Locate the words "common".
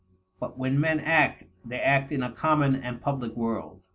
2.31-2.75